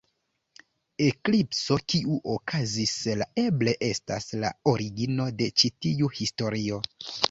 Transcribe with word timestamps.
Eklipso 1.07 1.77
kiu 1.93 2.17
okazis 2.37 2.95
la 3.21 3.29
eble 3.45 3.79
estas 3.93 4.31
la 4.43 4.55
origino 4.77 5.33
de 5.41 5.55
ĉi 5.61 5.77
tiu 5.85 6.15
historio. 6.21 6.87